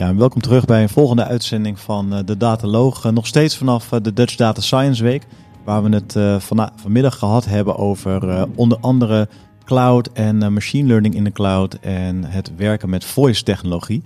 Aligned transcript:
Ja, 0.00 0.14
welkom 0.14 0.40
terug 0.40 0.64
bij 0.64 0.82
een 0.82 0.88
volgende 0.88 1.24
uitzending 1.24 1.80
van 1.80 2.12
uh, 2.14 2.18
de 2.24 2.36
Dataloog. 2.36 3.04
Uh, 3.04 3.12
nog 3.12 3.26
steeds 3.26 3.56
vanaf 3.56 3.92
uh, 3.92 4.00
de 4.02 4.12
Dutch 4.12 4.36
Data 4.36 4.60
Science 4.60 5.02
Week, 5.02 5.26
waar 5.64 5.82
we 5.82 5.94
het 5.94 6.42
van, 6.42 6.70
vanmiddag 6.76 7.18
gehad 7.18 7.44
hebben 7.44 7.76
over 7.76 8.46
onder 8.54 8.78
andere 8.80 9.28
cloud 9.64 10.12
en 10.12 10.52
machine 10.52 10.88
learning 10.88 11.14
in 11.14 11.24
de 11.24 11.32
cloud 11.32 11.74
en 11.74 12.24
het 12.24 12.56
werken 12.56 12.90
met 12.90 13.04
voice 13.04 13.42
technologie. 13.42 14.02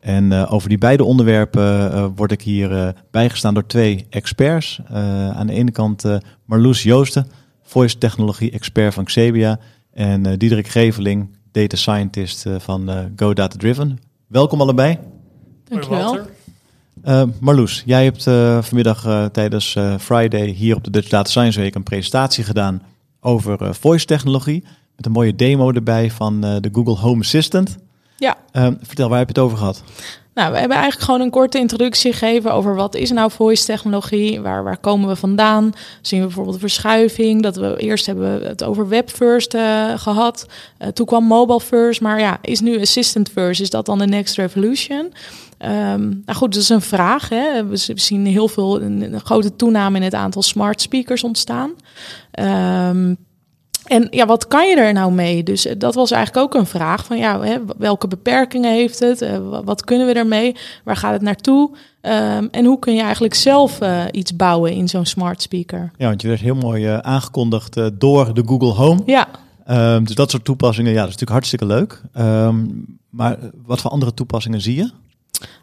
En 0.00 0.32
over 0.32 0.68
die 0.68 0.78
beide 0.78 1.04
onderwerpen 1.04 2.14
word 2.14 2.32
ik 2.32 2.42
hier 2.42 2.94
bijgestaan 3.10 3.54
door 3.54 3.66
twee 3.66 4.06
experts. 4.10 4.80
aan 5.32 5.46
de 5.46 5.52
ene 5.52 5.70
kant 5.70 6.04
Marloes 6.44 6.82
Joosten, 6.82 7.26
voice 7.62 7.98
technologie 7.98 8.50
expert 8.50 8.94
van 8.94 9.04
Xebia. 9.04 9.58
En 9.92 10.38
Diederik 10.38 10.68
Geveling, 10.68 11.36
data 11.52 11.76
scientist 11.76 12.44
van 12.58 12.90
Go 13.16 13.32
Data 13.32 13.56
Driven. 13.56 13.98
Welkom 14.26 14.60
allebei. 14.60 15.15
Dankjewel. 15.68 16.20
Uh, 17.04 17.22
Marloes, 17.40 17.82
jij 17.86 18.04
hebt 18.04 18.26
uh, 18.26 18.62
vanmiddag 18.62 19.06
uh, 19.06 19.24
tijdens 19.24 19.76
Friday 19.98 20.46
hier 20.46 20.76
op 20.76 20.84
de 20.84 20.90
Dutch 20.90 21.08
Data 21.08 21.30
Science 21.30 21.60
Week 21.60 21.74
een 21.74 21.82
presentatie 21.82 22.44
gedaan 22.44 22.82
over 23.20 23.74
voice 23.74 24.04
technologie. 24.04 24.64
Met 24.96 25.06
een 25.06 25.12
mooie 25.12 25.34
demo 25.34 25.72
erbij 25.72 26.10
van 26.10 26.40
de 26.40 26.68
Google 26.72 26.94
Home 26.94 27.20
Assistant. 27.20 27.78
Ja. 28.16 28.36
Ehm, 28.52 28.74
vertel, 28.82 29.08
waar 29.08 29.18
heb 29.18 29.28
je 29.28 29.34
het 29.34 29.42
over 29.42 29.58
gehad? 29.58 29.82
Nou, 30.36 30.52
we 30.52 30.58
hebben 30.58 30.76
eigenlijk 30.76 31.06
gewoon 31.06 31.20
een 31.20 31.30
korte 31.30 31.58
introductie 31.58 32.12
gegeven 32.12 32.52
over 32.52 32.74
wat 32.74 32.94
is 32.94 33.10
nou 33.10 33.30
voice 33.30 33.64
technologie, 33.64 34.40
waar, 34.40 34.64
waar 34.64 34.78
komen 34.78 35.08
we 35.08 35.16
vandaan. 35.16 35.72
Zien 36.00 36.20
we 36.20 36.26
bijvoorbeeld 36.26 36.58
verschuiving, 36.58 37.42
dat 37.42 37.56
we 37.56 37.76
eerst 37.76 38.06
hebben 38.06 38.46
het 38.46 38.64
over 38.64 38.88
web 38.88 39.10
first 39.10 39.54
uh, 39.54 39.98
gehad, 39.98 40.46
uh, 40.78 40.88
toen 40.88 41.06
kwam 41.06 41.24
mobile 41.24 41.60
first, 41.60 42.00
maar 42.00 42.20
ja, 42.20 42.38
is 42.42 42.60
nu 42.60 42.80
assistant 42.80 43.28
first, 43.28 43.60
is 43.60 43.70
dat 43.70 43.86
dan 43.86 43.98
de 43.98 44.06
next 44.06 44.36
revolution? 44.36 45.12
Um, 45.58 46.22
nou 46.24 46.38
goed, 46.38 46.52
dat 46.52 46.62
is 46.62 46.68
een 46.68 46.80
vraag. 46.80 47.28
Hè. 47.28 47.66
We 47.66 47.76
zien 47.94 48.26
heel 48.26 48.48
veel, 48.48 48.82
een, 48.82 49.20
grote 49.24 49.56
toename 49.56 49.96
in 49.96 50.02
het 50.02 50.14
aantal 50.14 50.42
smart 50.42 50.80
speakers 50.80 51.24
ontstaan. 51.24 51.70
Um, 52.90 53.16
en 53.86 54.06
ja, 54.10 54.26
wat 54.26 54.46
kan 54.46 54.68
je 54.68 54.76
er 54.76 54.92
nou 54.92 55.12
mee? 55.12 55.42
Dus 55.42 55.66
eh, 55.66 55.74
dat 55.78 55.94
was 55.94 56.10
eigenlijk 56.10 56.46
ook 56.46 56.60
een 56.60 56.66
vraag 56.66 57.04
van 57.04 57.18
ja, 57.18 57.40
hè, 57.40 57.58
welke 57.78 58.08
beperkingen 58.08 58.72
heeft 58.72 58.98
het? 58.98 59.22
Uh, 59.22 59.38
wat 59.64 59.84
kunnen 59.84 60.06
we 60.06 60.12
ermee? 60.12 60.56
Waar 60.84 60.96
gaat 60.96 61.12
het 61.12 61.22
naartoe? 61.22 61.70
Um, 62.02 62.48
en 62.50 62.64
hoe 62.64 62.78
kun 62.78 62.94
je 62.94 63.02
eigenlijk 63.02 63.34
zelf 63.34 63.82
uh, 63.82 64.04
iets 64.10 64.36
bouwen 64.36 64.72
in 64.72 64.88
zo'n 64.88 65.06
smart 65.06 65.42
speaker? 65.42 65.90
Ja, 65.96 66.08
want 66.08 66.22
je 66.22 66.28
werd 66.28 66.40
heel 66.40 66.54
mooi 66.54 66.86
uh, 66.86 66.98
aangekondigd 66.98 67.80
door 67.92 68.34
de 68.34 68.42
Google 68.46 68.72
Home. 68.72 69.02
Ja. 69.06 69.28
Um, 69.94 70.04
dus 70.04 70.14
dat 70.14 70.30
soort 70.30 70.44
toepassingen, 70.44 70.92
ja, 70.92 71.00
dat 71.04 71.08
is 71.08 71.16
natuurlijk 71.20 71.46
hartstikke 71.46 71.66
leuk. 71.66 72.02
Um, 72.18 72.84
maar 73.10 73.38
wat 73.64 73.80
voor 73.80 73.90
andere 73.90 74.14
toepassingen 74.14 74.60
zie 74.60 74.76
je? 74.76 74.90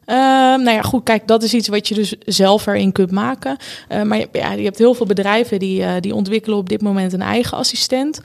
Uh, 0.05 0.15
nou 0.15 0.71
ja, 0.71 0.81
goed, 0.81 1.03
kijk, 1.03 1.27
dat 1.27 1.43
is 1.43 1.53
iets 1.53 1.67
wat 1.67 1.87
je 1.87 1.95
dus 1.95 2.15
zelf 2.25 2.65
erin 2.65 2.91
kunt 2.91 3.11
maken. 3.11 3.57
Uh, 3.89 4.01
maar 4.01 4.17
je, 4.17 4.27
ja, 4.31 4.51
je 4.51 4.63
hebt 4.63 4.77
heel 4.77 4.93
veel 4.93 5.05
bedrijven 5.05 5.59
die, 5.59 5.79
uh, 5.79 5.91
die 5.99 6.15
ontwikkelen 6.15 6.57
op 6.57 6.69
dit 6.69 6.81
moment 6.81 7.13
een 7.13 7.21
eigen 7.21 7.57
assistent. 7.57 8.21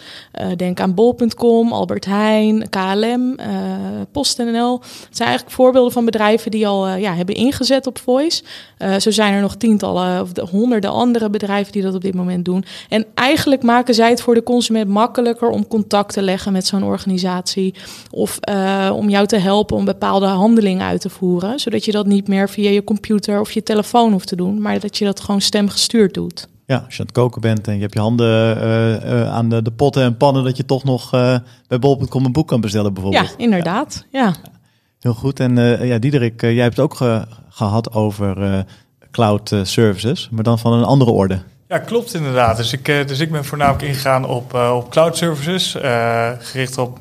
denk 0.57 0.81
aan 0.81 0.95
bol.com, 0.95 1.73
Albert 1.73 2.05
Heijn, 2.05 2.69
KLM, 2.69 3.37
PostNL. 4.13 4.73
Het 4.81 5.17
zijn 5.17 5.29
eigenlijk 5.29 5.57
voorbeelden 5.57 5.93
van 5.93 6.05
bedrijven 6.05 6.51
die 6.51 6.67
al 6.67 6.89
ja, 6.89 7.15
hebben 7.15 7.35
ingezet 7.35 7.87
op 7.87 7.99
voice. 7.99 8.43
zo 8.99 9.11
zijn 9.11 9.35
er 9.35 9.41
nog 9.41 9.57
tientallen 9.57 10.21
of 10.21 10.33
de, 10.33 10.47
honderden 10.51 10.91
andere 10.91 11.31
bedrijven 11.31 11.73
die 11.73 11.83
dat 11.83 11.95
op 11.95 12.03
dit 12.03 12.15
moment 12.15 12.45
doen. 12.45 12.65
En 12.89 13.07
eigenlijk 13.15 13.63
maken 13.63 13.95
zij 13.95 14.11
het 14.11 14.21
voor 14.21 14.35
de 14.35 14.43
consument 14.43 14.89
makkelijker 14.89 15.49
om 15.49 15.67
contact 15.67 16.13
te 16.13 16.23
leggen 16.23 16.53
met 16.53 16.67
zo'n 16.67 16.85
organisatie. 16.85 17.75
Of 18.11 18.39
om 18.93 19.09
jou 19.09 19.27
te 19.27 19.37
helpen 19.37 19.77
om 19.77 19.85
bepaalde 19.85 20.27
handelingen 20.27 20.87
uit 20.87 21.01
te 21.01 21.11
voeren 21.11 21.59
zodat 21.69 21.85
je 21.85 21.93
dat 21.93 22.07
niet 22.07 22.29
meer 22.29 22.49
via 22.49 22.71
je 22.71 22.85
computer 22.85 23.41
of 23.41 23.51
je 23.51 23.63
telefoon 23.63 24.13
hoeft 24.13 24.29
te 24.29 24.37
doen, 24.37 24.61
maar 24.61 24.81
dat 24.81 24.99
je 24.99 25.05
dat 25.05 25.21
gewoon 25.21 25.41
stemgestuurd 25.41 26.15
doet. 26.15 26.49
Ja, 26.67 26.77
als 26.77 26.95
je 26.95 27.01
aan 27.01 27.07
het 27.07 27.15
koken 27.15 27.41
bent 27.41 27.67
en 27.67 27.75
je 27.75 27.81
hebt 27.81 27.95
je 27.95 28.01
handen 28.01 28.57
uh, 28.57 29.11
uh, 29.13 29.33
aan 29.33 29.49
de, 29.49 29.63
de, 29.63 29.71
potten 29.71 30.03
en 30.03 30.17
pannen, 30.17 30.45
dat 30.45 30.57
je 30.57 30.65
toch 30.65 30.85
nog 30.85 31.15
uh, 31.15 31.37
bij 31.67 31.79
bol.com 31.79 32.25
een 32.25 32.33
boek 32.33 32.49
kan 32.49 32.61
bestellen 32.61 32.95
bijvoorbeeld. 32.95 33.29
Ja, 33.29 33.35
inderdaad. 33.37 34.05
Ja. 34.11 34.21
ja. 34.21 34.35
Heel 35.01 35.15
goed. 35.15 35.41
En 35.41 35.57
ja, 35.87 35.99
Diederik, 35.99 36.41
jij 36.41 36.55
hebt 36.55 36.77
het 36.77 36.85
ook 36.85 36.95
ge 36.95 37.25
gehad 37.49 37.93
over 37.93 38.65
cloud 39.11 39.57
services, 39.63 40.29
maar 40.31 40.45
dan 40.45 40.59
van 40.59 40.73
een 40.73 40.85
andere 40.85 41.11
orde. 41.11 41.39
Ja, 41.69 41.79
klopt 41.79 42.15
inderdaad. 42.15 42.57
Dus 42.57 42.73
ik, 42.73 42.85
dus 42.85 43.19
ik 43.19 43.31
ben 43.31 43.45
voornamelijk 43.45 43.83
ingegaan 43.83 44.27
op, 44.27 44.55
op 44.55 44.91
cloud 44.91 45.17
services, 45.17 45.77
gericht 46.39 46.79
op 46.79 46.99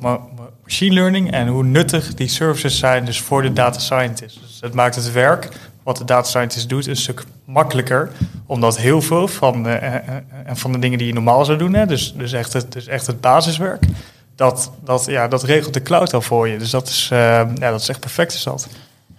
machine 0.67 0.93
learning 0.93 1.31
en 1.31 1.47
hoe 1.47 1.63
nuttig 1.63 2.13
die 2.13 2.27
services 2.27 2.77
zijn 2.77 3.05
dus 3.05 3.21
voor 3.21 3.41
de 3.41 3.53
data 3.53 3.79
scientist. 3.79 4.39
Dus 4.41 4.57
het 4.61 4.73
maakt 4.73 4.95
het 4.95 5.11
werk 5.11 5.49
wat 5.83 5.97
de 5.97 6.05
data 6.05 6.27
scientist 6.27 6.69
doet 6.69 6.87
een 6.87 6.95
stuk 6.95 7.23
makkelijker, 7.45 8.11
omdat 8.45 8.77
heel 8.77 9.01
veel 9.01 9.27
van 9.27 9.63
de, 9.63 9.79
uh, 9.81 10.53
van 10.53 10.71
de 10.71 10.79
dingen 10.79 10.97
die 10.97 11.07
je 11.07 11.13
normaal 11.13 11.45
zou 11.45 11.57
doen, 11.57 11.73
hè, 11.73 11.85
dus, 11.85 12.13
dus, 12.13 12.33
echt 12.33 12.53
het, 12.53 12.71
dus 12.71 12.87
echt 12.87 13.07
het 13.07 13.21
basiswerk, 13.21 13.83
dat, 14.35 14.71
dat, 14.83 15.05
ja, 15.05 15.27
dat 15.27 15.43
regelt 15.43 15.73
de 15.73 15.81
cloud 15.81 16.13
al 16.13 16.21
voor 16.21 16.47
je. 16.47 16.57
Dus 16.57 16.69
dat 16.69 16.87
is, 16.87 17.07
ja, 17.09 17.45
dat 17.55 17.81
is 17.81 17.89
echt 17.89 17.99
perfect 17.99 18.33
is 18.33 18.43
dat. 18.43 18.67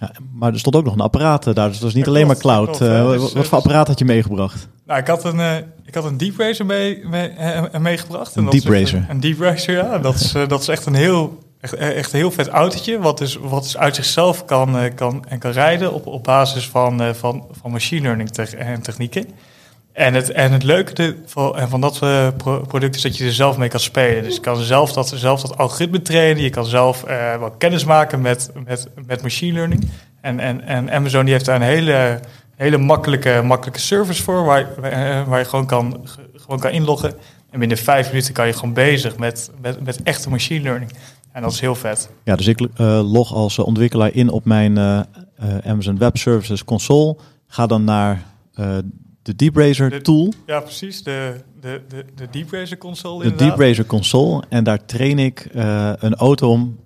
Ja, 0.00 0.10
maar 0.32 0.52
er 0.52 0.58
stond 0.58 0.76
ook 0.76 0.84
nog 0.84 0.94
een 0.94 1.00
apparaat 1.00 1.44
daar, 1.44 1.54
dus 1.54 1.72
dat 1.72 1.80
was 1.82 1.94
niet 1.94 2.06
alleen 2.06 2.26
maar 2.26 2.36
cloud. 2.36 2.76
Klopt, 2.76 2.80
uh, 2.80 3.10
dus, 3.10 3.32
wat 3.32 3.46
voor 3.46 3.58
apparaat 3.58 3.86
had 3.86 3.98
je 3.98 4.04
meegebracht? 4.04 4.68
Nou, 4.86 5.00
ik 5.00 5.06
had 5.06 5.24
een, 5.24 5.38
uh, 5.38 5.56
ik 5.84 5.94
had 5.94 6.04
een 6.04 6.16
Deep 6.16 6.38
Racer 6.38 6.66
mee, 6.66 7.06
mee, 7.06 7.32
meegebracht. 7.80 8.36
Een 8.36 8.48
Deep 8.48 8.64
Racer? 8.64 9.06
Een 9.08 9.20
Deep 9.20 9.40
Racer, 9.40 9.74
ja. 9.74 9.98
Dat 9.98 10.14
is, 10.14 10.32
dat 10.48 10.60
is 10.60 10.68
echt 10.68 10.86
een 10.86 10.94
heel, 10.94 11.38
echt, 11.60 11.74
echt 11.74 12.12
een 12.12 12.18
heel 12.18 12.30
vet 12.30 12.48
autootje, 12.48 12.98
wat 12.98 13.18
dus, 13.18 13.36
wat 13.36 13.62
dus 13.62 13.76
uit 13.76 13.94
zichzelf 13.94 14.44
kan, 14.44 14.94
kan, 14.94 15.24
en 15.28 15.38
kan 15.38 15.50
rijden 15.50 15.92
op, 15.92 16.06
op 16.06 16.24
basis 16.24 16.68
van, 16.68 17.14
van, 17.14 17.44
van 17.50 17.70
machine 17.70 18.02
learning 18.02 18.30
te 18.30 18.42
en 18.42 18.82
technieken. 18.82 19.26
En 19.98 20.14
het, 20.14 20.30
en 20.30 20.52
het 20.52 20.62
leuke 20.62 21.16
van, 21.26 21.68
van 21.68 21.80
dat 21.80 21.98
product 22.68 22.96
is 22.96 23.02
dat 23.02 23.16
je 23.16 23.24
er 23.24 23.32
zelf 23.32 23.56
mee 23.56 23.68
kan 23.68 23.80
spelen. 23.80 24.22
Dus 24.22 24.34
je 24.34 24.40
kan 24.40 24.56
zelf 24.56 24.92
dat, 24.92 25.12
zelf 25.14 25.40
dat 25.40 25.58
algoritme 25.58 26.02
trainen. 26.02 26.42
Je 26.42 26.50
kan 26.50 26.66
zelf 26.66 27.04
uh, 27.08 27.44
kennis 27.58 27.84
maken 27.84 28.20
met, 28.20 28.50
met, 28.64 28.88
met 29.06 29.22
machine 29.22 29.52
learning. 29.52 29.88
En, 30.20 30.40
en, 30.40 30.60
en 30.60 30.90
Amazon 30.90 31.24
die 31.24 31.32
heeft 31.32 31.44
daar 31.44 31.56
een 31.56 31.62
hele, 31.62 32.20
hele 32.56 32.78
makkelijke, 32.78 33.42
makkelijke 33.44 33.80
service 33.80 34.22
voor. 34.22 34.44
Waar, 34.44 34.66
waar 35.26 35.38
je 35.38 35.44
gewoon 35.44 35.66
kan, 35.66 36.06
gewoon 36.34 36.60
kan 36.60 36.70
inloggen. 36.70 37.14
En 37.50 37.58
binnen 37.58 37.78
vijf 37.78 38.08
minuten 38.08 38.34
kan 38.34 38.46
je 38.46 38.52
gewoon 38.52 38.74
bezig 38.74 39.16
met, 39.16 39.50
met, 39.60 39.84
met 39.84 40.02
echte 40.02 40.30
machine 40.30 40.62
learning. 40.62 40.90
En 41.32 41.42
dat 41.42 41.52
is 41.52 41.60
heel 41.60 41.74
vet. 41.74 42.10
Ja, 42.24 42.36
dus 42.36 42.46
ik 42.46 42.68
log 43.02 43.32
als 43.32 43.58
ontwikkelaar 43.58 44.14
in 44.14 44.30
op 44.30 44.44
mijn 44.44 44.78
Amazon 45.64 45.98
Web 45.98 46.16
Services 46.16 46.64
console. 46.64 47.16
Ga 47.46 47.66
dan 47.66 47.84
naar 47.84 48.22
de 49.28 49.36
Deep 49.36 49.56
Razer 49.56 50.02
tool. 50.02 50.32
Ja, 50.46 50.60
precies. 50.60 51.02
De, 51.02 51.34
de, 51.60 51.80
de, 51.88 52.04
de 52.14 52.28
Deep 52.30 52.52
Razer 52.52 52.78
console. 52.78 53.24
De 53.24 53.34
Deep 53.34 53.58
Razer 53.58 53.86
console. 53.86 54.42
En 54.48 54.64
daar 54.64 54.84
train 54.84 55.18
ik 55.18 55.48
uh, 55.54 55.92
een 55.98 56.14
auto 56.14 56.50
om 56.50 56.78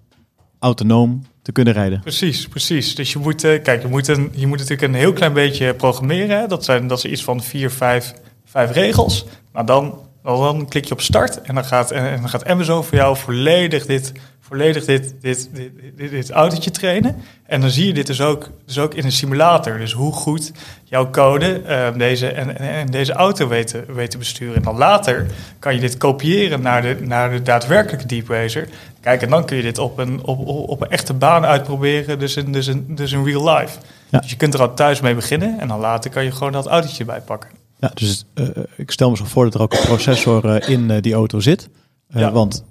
autonoom 0.58 1.22
te 1.42 1.52
kunnen 1.52 1.72
rijden. 1.72 2.00
Precies, 2.00 2.48
precies. 2.48 2.94
Dus 2.94 3.12
je 3.12 3.18
moet, 3.18 3.44
uh, 3.44 3.62
kijk, 3.62 3.82
je 3.82 3.88
moet, 3.88 4.08
een, 4.08 4.30
je 4.34 4.46
moet 4.46 4.58
natuurlijk 4.58 4.92
een 4.92 4.98
heel 4.98 5.12
klein 5.12 5.32
beetje 5.32 5.74
programmeren. 5.74 6.38
Hè. 6.38 6.46
Dat, 6.46 6.64
zijn, 6.64 6.86
dat 6.86 6.98
is 6.98 7.10
iets 7.10 7.24
van 7.24 7.42
vier, 7.42 7.70
vijf, 7.70 8.12
vijf 8.44 8.72
regels. 8.72 9.24
Maar 9.52 9.66
dan, 9.66 9.98
dan 10.22 10.68
klik 10.68 10.84
je 10.84 10.94
op 10.94 11.00
start 11.00 11.42
en 11.42 11.54
dan 11.54 11.64
gaat, 11.64 11.90
en 11.90 12.20
dan 12.20 12.28
gaat 12.28 12.46
Amazon 12.46 12.84
voor 12.84 12.98
jou 12.98 13.16
volledig 13.16 13.86
dit 13.86 14.12
volledig 14.52 14.84
dit, 14.84 15.14
dit, 15.20 15.50
dit, 15.52 15.70
dit, 15.96 16.10
dit 16.10 16.30
autootje 16.30 16.70
trainen. 16.70 17.16
En 17.46 17.60
dan 17.60 17.70
zie 17.70 17.86
je 17.86 17.92
dit 17.92 18.06
dus 18.06 18.20
ook, 18.20 18.50
dus 18.66 18.78
ook 18.78 18.94
in 18.94 19.04
een 19.04 19.12
simulator. 19.12 19.78
Dus 19.78 19.92
hoe 19.92 20.12
goed 20.12 20.52
jouw 20.84 21.10
code 21.10 21.62
uh, 21.68 21.98
deze, 21.98 22.28
en, 22.28 22.58
en, 22.58 22.86
deze 22.86 23.12
auto 23.12 23.48
weet 23.48 23.66
te, 23.66 23.84
weet 23.86 24.10
te 24.10 24.18
besturen. 24.18 24.56
En 24.56 24.62
dan 24.62 24.76
later 24.76 25.26
kan 25.58 25.74
je 25.74 25.80
dit 25.80 25.96
kopiëren 25.96 26.60
naar 26.60 26.82
de, 26.82 26.96
naar 27.00 27.30
de 27.30 27.42
daadwerkelijke 27.42 28.06
Deep 28.06 28.28
Racer. 28.28 28.68
Kijk, 29.00 29.22
en 29.22 29.30
dan 29.30 29.44
kun 29.44 29.56
je 29.56 29.62
dit 29.62 29.78
op 29.78 29.98
een, 29.98 30.24
op, 30.24 30.46
op 30.46 30.80
een 30.80 30.90
echte 30.90 31.14
baan 31.14 31.44
uitproberen, 31.44 32.18
dus 32.18 32.36
in, 32.36 32.52
dus 32.52 32.66
in, 32.66 32.86
dus 32.88 33.12
in 33.12 33.24
real 33.24 33.50
life. 33.56 33.78
Ja. 34.08 34.18
Dus 34.18 34.30
je 34.30 34.36
kunt 34.36 34.54
er 34.54 34.60
al 34.60 34.74
thuis 34.74 35.00
mee 35.00 35.14
beginnen 35.14 35.60
en 35.60 35.68
dan 35.68 35.80
later 35.80 36.10
kan 36.10 36.24
je 36.24 36.32
gewoon 36.32 36.52
dat 36.52 36.66
autootje 36.66 37.04
bijpakken. 37.04 37.61
Ja, 37.82 37.90
dus 37.94 38.24
uh, 38.34 38.48
ik 38.76 38.90
stel 38.90 39.10
me 39.10 39.16
zo 39.16 39.24
voor 39.24 39.44
dat 39.44 39.54
er 39.54 39.60
ook 39.60 39.72
een 39.72 39.84
processor 39.84 40.44
uh, 40.44 40.68
in 40.68 41.00
die 41.00 41.14
auto 41.14 41.40
zit. 41.40 41.68
Ja. 42.08 42.32
Want 42.32 42.64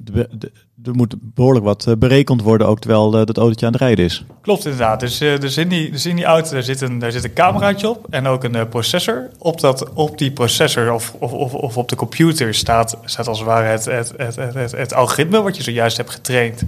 er 0.84 0.96
moet 0.96 1.16
behoorlijk 1.20 1.66
wat 1.66 1.88
eh, 1.88 1.94
berekend 1.98 2.42
worden, 2.42 2.68
ook 2.68 2.80
terwijl 2.80 3.18
eh, 3.18 3.26
dat 3.26 3.38
autootje 3.38 3.66
aan 3.66 3.72
het 3.72 3.82
rijden 3.82 4.06
is. 4.06 4.26
Klopt 4.42 4.66
inderdaad. 4.66 5.00
Dus, 5.00 5.20
eh, 5.20 5.40
dus, 5.40 5.58
in, 5.58 5.68
die, 5.68 5.92
dus 5.92 6.06
in 6.06 6.16
die 6.16 6.26
auto 6.26 6.52
daar 6.52 6.64
zit, 6.64 6.82
een, 6.82 7.00
daar 7.00 7.12
zit 7.12 7.24
een 7.24 7.34
cameraatje 7.34 7.90
op 7.90 8.08
en 8.10 8.28
ook 8.28 8.44
een 8.44 8.56
eh, 8.56 8.70
processor. 8.70 9.30
Op, 9.38 9.60
dat, 9.60 9.94
op 9.94 10.18
die 10.18 10.32
processor 10.32 10.94
of, 10.94 11.14
of, 11.20 11.32
of, 11.32 11.54
of 11.54 11.78
op 11.78 11.90
de 11.90 11.96
computer 11.96 12.54
staat, 12.54 12.98
staat 13.06 13.28
als 13.28 13.40
het 13.40 13.48
ware 13.48 13.66
het, 13.66 13.86
het, 13.86 14.14
het, 14.18 14.36
het, 14.36 14.72
het, 14.72 14.94
algoritme 14.94 15.42
wat 15.42 15.58
je 15.58 15.64
zojuist 15.64 15.98
hebt 15.98 16.10
getraind 16.10 16.64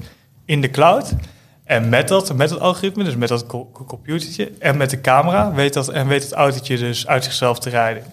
in 0.46 0.62
de 0.62 0.69
cloud. 0.69 1.13
En 1.63 1.89
met 1.89 2.07
dat, 2.07 2.36
met 2.36 2.50
dat 2.50 2.60
algoritme, 2.60 3.04
dus 3.04 3.16
met 3.16 3.30
dat 3.30 3.46
co- 3.46 3.69
co- 3.74 3.86
computertje 3.86 4.51
en 4.60 4.78
met 4.78 4.89
de 4.89 5.01
camera, 5.01 5.54
weet 5.54 5.74
dat, 5.74 5.89
en 5.89 6.07
weet 6.07 6.24
het 6.24 6.34
autootje 6.34 6.78
dus 6.78 7.07
uit 7.07 7.24
zichzelf 7.24 7.60
te 7.60 7.69
rijden. 7.69 8.04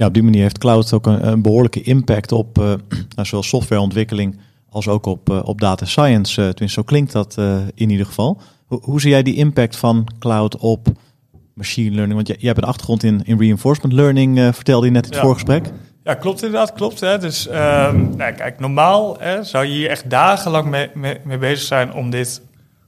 Ja, 0.00 0.06
op 0.06 0.14
die 0.14 0.22
manier 0.22 0.42
heeft 0.42 0.58
cloud 0.58 0.92
ook 0.92 1.06
een, 1.06 1.26
een 1.28 1.42
behoorlijke 1.42 1.82
impact 1.82 2.32
op 2.32 2.56
nou, 3.16 3.26
zowel 3.28 3.42
softwareontwikkeling 3.42 4.38
als 4.70 4.88
ook 4.88 5.06
op, 5.06 5.30
eh, 5.30 5.40
op 5.44 5.60
data 5.60 5.84
science. 5.86 6.42
Eh, 6.42 6.48
tenminste, 6.48 6.80
zo 6.80 6.82
klinkt 6.82 7.12
dat 7.12 7.36
in 7.74 7.90
ieder 7.90 8.06
geval. 8.06 8.40
Hoe, 8.66 8.80
hoe 8.82 9.00
zie 9.00 9.10
jij 9.10 9.22
die 9.22 9.34
impact 9.34 9.76
van 9.76 10.06
cloud 10.18 10.56
op 10.56 10.88
machine 11.54 11.90
learning? 11.90 12.14
Want 12.14 12.26
jij, 12.26 12.36
jij 12.38 12.48
hebt 12.48 12.62
een 12.62 12.68
achtergrond 12.68 13.02
in, 13.02 13.20
in 13.24 13.38
reinforcement 13.38 13.92
learning, 13.94 14.54
vertelde 14.54 14.86
je 14.86 14.92
net 14.92 15.04
in 15.04 15.08
het 15.08 15.18
Ja. 15.18 15.24
voorgesprek. 15.24 15.70
Ja, 16.04 16.14
klopt 16.14 16.42
inderdaad, 16.42 16.72
klopt. 16.72 17.00
Hè. 17.00 17.18
Dus 17.18 17.48
ehm, 17.48 18.16
nou, 18.16 18.32
kijk, 18.32 18.60
normaal 18.60 19.16
hè, 19.18 19.44
zou 19.44 19.64
je 19.64 19.72
hier 19.72 19.88
echt 19.88 20.10
dagenlang 20.10 20.68
mee, 20.68 20.90
mee, 20.94 21.16
mee 21.24 21.38
bezig 21.38 21.66
zijn 21.66 21.92
om 21.92 22.10
dit, 22.10 22.42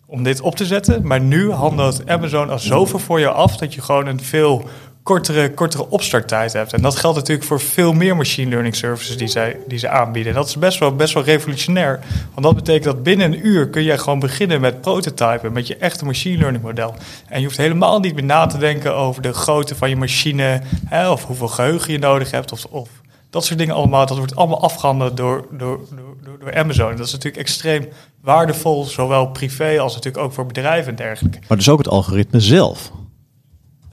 om 0.06 0.22
dit 0.22 0.40
op 0.40 0.56
te 0.56 0.66
zetten. 0.66 1.06
Maar 1.06 1.20
nu 1.20 1.50
handelt 1.50 2.08
Amazon 2.08 2.50
al 2.50 2.58
zoveel 2.58 2.98
voor 2.98 3.20
je 3.20 3.30
af 3.30 3.56
dat 3.56 3.74
je 3.74 3.80
gewoon 3.80 4.06
een 4.06 4.20
veel 4.20 4.68
kortere, 5.02 5.54
kortere 5.54 5.88
opstarttijd 5.88 6.52
hebt. 6.52 6.72
En 6.72 6.82
dat 6.82 6.96
geldt 6.96 7.16
natuurlijk 7.16 7.46
voor 7.46 7.60
veel 7.60 7.92
meer 7.92 8.16
machine 8.16 8.50
learning 8.50 8.74
services 8.74 9.16
die, 9.16 9.28
zij, 9.28 9.56
die 9.66 9.78
ze 9.78 9.88
aanbieden. 9.88 10.32
En 10.32 10.38
dat 10.38 10.48
is 10.48 10.56
best 10.56 10.78
wel, 10.78 10.96
best 10.96 11.14
wel 11.14 11.22
revolutionair. 11.22 12.00
Want 12.34 12.46
dat 12.46 12.54
betekent 12.54 12.84
dat 12.84 13.02
binnen 13.02 13.32
een 13.32 13.46
uur 13.46 13.68
kun 13.68 13.82
je 13.82 13.98
gewoon 13.98 14.18
beginnen 14.18 14.60
met 14.60 14.80
prototypen, 14.80 15.52
met 15.52 15.66
je 15.66 15.76
echte 15.76 16.04
machine 16.04 16.38
learning 16.38 16.64
model. 16.64 16.94
En 17.28 17.40
je 17.40 17.46
hoeft 17.46 17.56
helemaal 17.56 18.00
niet 18.00 18.14
meer 18.14 18.24
na 18.24 18.46
te 18.46 18.58
denken 18.58 18.94
over 18.94 19.22
de 19.22 19.32
grootte 19.32 19.74
van 19.74 19.88
je 19.88 19.96
machine, 19.96 20.60
hè, 20.86 21.10
of 21.10 21.24
hoeveel 21.24 21.48
geheugen 21.48 21.92
je 21.92 21.98
nodig 21.98 22.30
hebt, 22.30 22.52
of, 22.52 22.64
of 22.64 22.88
dat 23.30 23.44
soort 23.44 23.58
dingen 23.58 23.74
allemaal. 23.74 24.06
Dat 24.06 24.16
wordt 24.16 24.36
allemaal 24.36 24.62
afgehandeld 24.62 25.16
door, 25.16 25.46
door, 25.50 25.80
door, 25.90 26.16
door, 26.24 26.38
door 26.38 26.54
Amazon. 26.54 26.96
Dat 26.96 27.06
is 27.06 27.12
natuurlijk 27.12 27.42
extreem 27.42 27.88
waardevol, 28.20 28.84
zowel 28.84 29.26
privé 29.26 29.80
als 29.80 29.94
natuurlijk 29.94 30.24
ook 30.24 30.32
voor 30.32 30.46
bedrijven 30.46 30.90
en 30.90 30.96
dergelijke. 30.96 31.38
Maar 31.48 31.56
dus 31.56 31.68
ook 31.68 31.78
het 31.78 31.88
algoritme 31.88 32.40
zelf. 32.40 32.92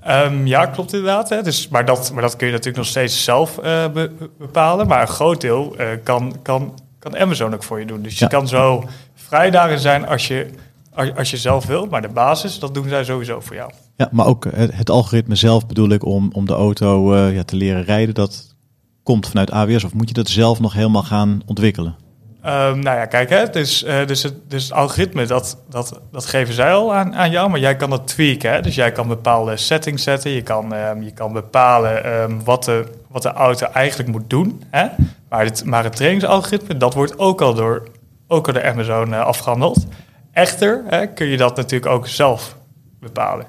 Ehm, 0.03 0.45
ja, 0.45 0.65
klopt 0.65 0.93
inderdaad. 0.93 1.29
Hè. 1.29 1.41
Dus, 1.43 1.67
maar, 1.67 1.85
dat, 1.85 2.11
maar 2.13 2.21
dat 2.21 2.35
kun 2.35 2.47
je 2.47 2.51
natuurlijk 2.53 2.77
nog 2.83 2.87
steeds 2.87 3.23
zelf 3.23 3.57
eh, 3.57 3.83
be- 3.91 4.11
be- 4.19 4.29
bepalen. 4.37 4.87
Maar 4.87 5.01
een 5.01 5.07
groot 5.07 5.41
deel 5.41 5.75
eh, 5.77 5.87
kan, 6.03 6.35
kan, 6.41 6.79
kan 6.99 7.17
Amazon 7.17 7.53
ook 7.53 7.63
voor 7.63 7.79
je 7.79 7.85
doen. 7.85 8.01
Dus 8.01 8.19
je 8.19 8.27
kan 8.27 8.47
zo 8.47 8.83
vrij 9.15 9.51
daarin 9.51 9.79
zijn 9.79 10.07
als 10.07 10.27
je, 10.27 10.49
als, 10.93 11.15
als 11.15 11.31
je 11.31 11.37
zelf 11.37 11.65
wilt. 11.65 11.89
Maar 11.89 12.01
de 12.01 12.07
basis, 12.07 12.59
dat 12.59 12.73
doen 12.73 12.89
zij 12.89 13.03
sowieso 13.03 13.39
voor 13.39 13.55
jou. 13.55 13.71
Ja, 13.95 14.09
maar 14.11 14.25
ook 14.25 14.45
het, 14.55 14.75
het 14.75 14.89
algoritme 14.89 15.35
zelf 15.35 15.67
bedoel 15.67 15.89
ik 15.89 16.05
om, 16.05 16.29
om 16.33 16.45
de 16.45 16.53
auto 16.53 17.13
eh, 17.13 17.35
ja, 17.35 17.43
te 17.43 17.55
leren 17.55 17.83
rijden. 17.83 18.13
Dat 18.15 18.55
komt 19.03 19.27
vanuit 19.27 19.51
AWS 19.51 19.83
of 19.83 19.93
moet 19.93 20.07
je 20.07 20.13
dat 20.13 20.27
zelf 20.27 20.59
nog 20.59 20.73
helemaal 20.73 21.03
gaan 21.03 21.41
ontwikkelen? 21.45 21.95
Ehm, 22.41 22.79
nou 22.79 22.97
ja, 22.97 23.05
kijk, 23.05 23.29
hè, 23.29 23.49
dus, 23.49 23.85
dus, 24.05 24.23
het, 24.23 24.49
dus 24.49 24.71
algoritme, 24.71 25.25
dat, 25.25 25.57
dat, 25.69 25.99
dat 26.11 26.25
geven 26.25 26.53
zij 26.53 26.73
al 26.73 26.93
aan, 26.93 27.15
aan 27.15 27.31
jou, 27.31 27.49
maar 27.49 27.59
jij 27.59 27.75
kan 27.75 27.89
dat 27.89 28.07
tweaken. 28.07 28.51
Hè? 28.51 28.61
Dus 28.61 28.75
jij 28.75 28.91
kan 28.91 29.07
bepaalde 29.07 29.57
settings 29.57 30.03
zetten, 30.03 30.31
je 30.31 30.41
kan, 30.41 30.73
ehm, 30.73 31.01
je 31.01 31.11
kan 31.11 31.33
bepalen 31.33 32.03
ehm, 32.03 32.39
wat, 32.43 32.63
de, 32.63 32.85
wat 33.07 33.21
de 33.21 33.31
auto 33.31 33.67
eigenlijk 33.67 34.09
moet 34.09 34.29
doen. 34.29 34.63
Hè? 34.69 34.87
Maar, 35.29 35.45
het, 35.45 35.65
maar 35.65 35.83
het 35.83 35.95
trainingsalgoritme, 35.95 36.77
dat 36.77 36.93
wordt 36.93 37.19
ook 37.19 37.41
al 37.41 37.53
door, 37.53 37.87
ook 38.27 38.47
al 38.47 38.53
door 38.53 38.65
Amazon 38.65 39.13
eh, 39.13 39.19
afgehandeld. 39.19 39.85
Echter 40.31 40.83
hè, 40.87 41.07
kun 41.07 41.27
je 41.27 41.37
dat 41.37 41.55
natuurlijk 41.55 41.91
ook 41.91 42.07
zelf 42.07 42.57
bepalen. 42.99 43.45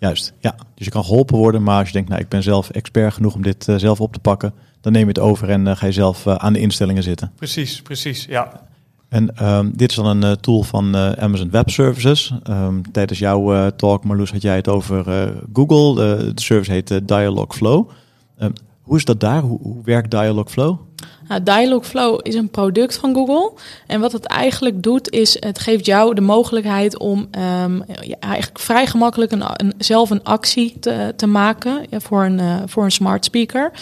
Juist, 0.00 0.32
ja. 0.38 0.54
Dus 0.74 0.84
je 0.84 0.90
kan 0.90 1.04
geholpen 1.04 1.36
worden, 1.36 1.62
maar 1.62 1.78
als 1.78 1.86
je 1.86 1.92
denkt, 1.92 2.08
nou 2.08 2.20
ik 2.20 2.28
ben 2.28 2.42
zelf 2.42 2.70
expert 2.70 3.14
genoeg 3.14 3.34
om 3.34 3.42
dit 3.42 3.68
eh, 3.68 3.76
zelf 3.76 4.00
op 4.00 4.12
te 4.12 4.18
pakken, 4.18 4.54
dan 4.80 4.92
neem 4.92 5.02
je 5.02 5.08
het 5.08 5.18
over 5.18 5.50
en 5.50 5.66
eh, 5.66 5.76
ga 5.76 5.86
je 5.86 5.92
zelf 5.92 6.26
eh, 6.26 6.34
aan 6.34 6.52
de 6.52 6.60
instellingen 6.60 7.02
zitten. 7.02 7.32
Precies, 7.36 7.82
precies, 7.82 8.24
ja. 8.24 8.68
En 9.08 9.36
ehm, 9.36 9.70
dit 9.72 9.90
is 9.90 9.96
dan 9.96 10.22
een 10.22 10.40
tool 10.40 10.62
van 10.62 10.96
Amazon 10.96 11.50
Web 11.50 11.70
Services. 11.70 12.32
Ehm, 12.42 12.80
tijdens 12.92 13.18
jouw 13.18 13.70
talk, 13.70 14.04
Marloes, 14.04 14.30
had 14.32 14.42
jij 14.42 14.56
het 14.56 14.68
over 14.68 15.32
Google. 15.52 15.94
De, 15.94 16.32
service 16.34 16.72
heet 16.72 17.08
Dialogflow. 17.08 17.88
Ehm, 18.38 18.50
hoe 18.80 18.96
is 18.96 19.04
dat 19.04 19.20
daar? 19.20 19.42
Hoe, 19.42 19.58
hoe 19.62 19.84
werkt 19.84 20.10
Dialogflow? 20.10 20.78
Nou, 21.28 21.42
Dialogflow 21.42 22.20
is 22.22 22.34
een 22.34 22.48
product 22.48 22.96
van 22.96 23.14
Google. 23.14 23.52
En 23.86 24.00
wat 24.00 24.12
het 24.12 24.24
eigenlijk 24.24 24.82
doet, 24.82 25.10
is 25.10 25.36
het 25.40 25.58
geeft 25.58 25.86
jou 25.86 26.14
de 26.14 26.20
mogelijkheid 26.20 26.98
om 26.98 27.28
ehm, 27.30 27.80
eigenlijk 28.20 28.58
vrij 28.58 28.86
gemakkelijk 28.86 29.32
een, 29.32 29.44
zelf 29.78 30.10
een 30.10 30.24
actie 30.24 30.76
te, 30.80 31.12
te 31.16 31.26
maken 31.26 31.86
voor, 31.90 32.24
een, 32.24 32.40
eh, 32.40 32.56
voor 32.66 32.84
een 32.84 32.90
smart 32.90 33.24
speaker. 33.24 33.72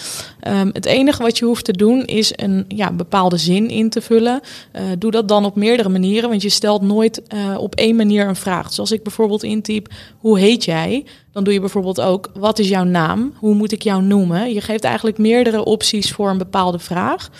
Ehm, 0.40 0.70
het 0.72 0.86
enige 0.86 1.22
wat 1.22 1.38
je 1.38 1.44
hoeft 1.44 1.64
te 1.64 1.72
doen 1.72 2.04
is 2.04 2.32
een 2.36 2.64
ja, 2.68 2.92
bepaalde 2.92 3.36
zin 3.36 3.68
in 3.68 3.90
te 3.90 4.00
vullen. 4.00 4.40
Eh, 4.72 4.82
doe 4.98 5.10
dat 5.10 5.28
dan 5.28 5.44
op 5.44 5.56
meerdere 5.56 5.88
manieren, 5.88 6.28
want 6.28 6.42
je 6.42 6.48
stelt 6.48 6.82
nooit 6.82 7.22
eh, 7.22 7.56
op 7.58 7.74
één 7.74 7.96
manier 7.96 8.28
een 8.28 8.36
vraag. 8.36 8.68
Dus 8.68 8.78
als 8.78 8.92
ik 8.92 9.02
bijvoorbeeld 9.02 9.42
intyp, 9.42 9.88
hoe 10.18 10.38
heet 10.38 10.64
jij? 10.64 11.04
Dan 11.38 11.46
doe 11.46 11.56
je 11.56 11.62
bijvoorbeeld 11.62 12.00
ook, 12.00 12.30
wat 12.34 12.58
is 12.58 12.68
jouw 12.68 12.84
naam? 12.84 13.32
Hoe 13.36 13.54
moet 13.54 13.72
ik 13.72 13.82
jou 13.82 14.02
noemen? 14.02 14.52
Je 14.52 14.60
geeft 14.60 14.84
eigenlijk 14.84 15.18
meerdere 15.18 15.64
opties 15.64 16.12
voor 16.12 16.30
een 16.30 16.38
bepaalde 16.38 16.78
vraag. 16.78 17.30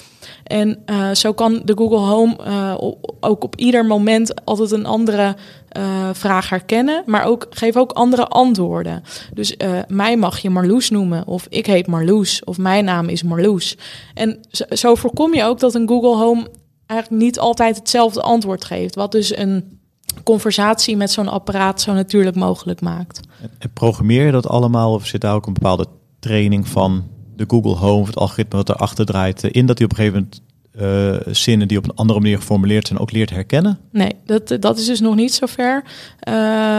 En 0.45 0.83
uh, 0.87 1.11
zo 1.11 1.33
kan 1.33 1.61
de 1.65 1.77
Google 1.77 1.99
Home 1.99 2.37
uh, 2.47 2.75
ook 3.21 3.45
op 3.45 3.57
ieder 3.57 3.87
moment 3.87 4.45
altijd 4.45 4.71
een 4.71 4.87
andere 4.87 5.37
uh, 5.77 6.09
vraag 6.13 6.49
herkennen, 6.49 7.03
maar 7.07 7.25
ook 7.25 7.47
geef 7.51 7.77
ook 7.77 7.93
andere 7.93 8.27
antwoorden. 8.27 9.03
Dus 9.35 9.57
mij 9.89 10.17
mag 10.17 10.39
je 10.39 10.51
Marloes 10.51 10.91
noemen, 10.91 11.27
of 11.27 11.47
ik 11.49 11.67
heet 11.67 11.87
Marloes, 11.87 12.45
of 12.45 12.59
mijn 12.59 12.85
naam 12.85 13.09
is 13.09 13.23
Marloes. 13.23 13.77
En 14.15 14.39
zo, 14.51 14.65
zo 14.71 14.95
voorkom 14.95 15.35
je 15.35 15.45
ook 15.45 15.61
dat 15.61 15.75
een 15.75 15.89
Google 15.89 16.17
Home 16.17 16.49
eigenlijk 16.87 17.23
niet 17.23 17.39
altijd 17.39 17.77
hetzelfde 17.77 18.23
antwoord 18.23 18.65
geeft, 18.65 18.95
wat 18.95 19.13
dus 19.13 19.37
een 19.37 19.79
conversatie 20.25 20.97
met 20.97 21.11
zo'n 21.11 21.29
apparaat 21.29 21.81
zo 21.81 21.93
natuurlijk 21.93 22.37
mogelijk 22.37 22.81
maakt. 22.81 23.21
En 23.59 23.73
programmeer 23.73 24.27
je 24.27 24.33
dat 24.33 24.49
allemaal 24.49 24.93
of 24.93 25.07
zit 25.07 25.21
daar 25.21 25.35
ook 25.35 25.47
een 25.47 25.53
bepaalde 25.53 25.87
training 26.19 26.69
van 26.69 27.05
de 27.37 27.45
Google 27.47 27.75
Home, 27.75 28.07
het 28.07 28.17
algoritme 28.17 28.57
wat 28.57 28.69
erachter 28.69 29.07
draait, 29.07 29.43
in 29.43 29.67
dat 29.67 29.79
hij 29.79 29.87
op 29.87 29.99
een 29.99 30.05
gegeven 30.05 30.21
moment 30.21 30.43
uh, 30.81 31.35
zinnen 31.35 31.69
die 31.69 31.79
op 31.79 31.85
een 31.85 31.95
andere 31.95 32.21
manier 32.21 32.37
geformuleerd 32.37 32.87
zijn 32.87 32.99
ook 32.99 33.13
leert 33.13 33.31
herkennen? 33.31 33.79
Nee, 33.91 34.13
dat, 34.25 34.57
dat 34.61 34.79
is 34.79 34.87
dus 34.87 35.01
nog 35.01 35.15
niet 35.15 35.35
zover. 35.35 35.85
Uh, 36.29 36.35